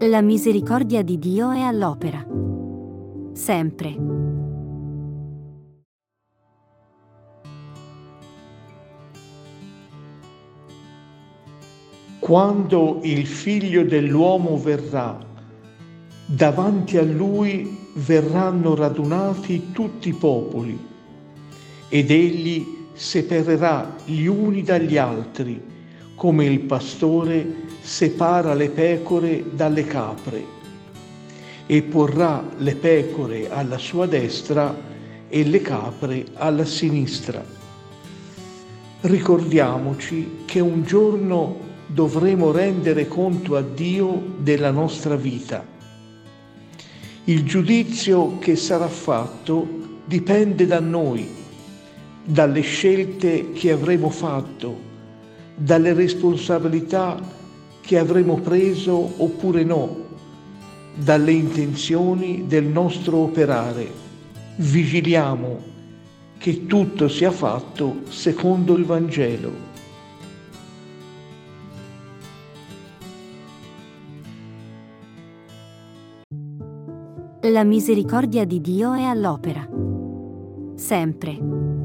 [0.00, 2.22] La misericordia di Dio è all'opera.
[3.32, 3.96] Sempre.
[12.18, 15.18] Quando il figlio dell'uomo verrà,
[16.26, 20.78] davanti a lui verranno radunati tutti i popoli
[21.88, 25.75] ed egli separerà gli uni dagli altri,
[26.16, 27.46] come il pastore
[27.80, 30.44] separa le pecore dalle capre,
[31.66, 34.74] e porrà le pecore alla sua destra
[35.28, 37.44] e le capre alla sinistra.
[39.00, 45.64] Ricordiamoci che un giorno dovremo rendere conto a Dio della nostra vita.
[47.24, 51.28] Il giudizio che sarà fatto dipende da noi
[52.24, 54.94] dalle scelte che avremo fatto,
[55.56, 57.18] dalle responsabilità
[57.80, 60.04] che avremo preso oppure no,
[60.94, 63.90] dalle intenzioni del nostro operare.
[64.56, 65.74] Vigiliamo
[66.38, 69.74] che tutto sia fatto secondo il Vangelo.
[77.42, 79.66] La misericordia di Dio è all'opera.
[80.74, 81.75] Sempre.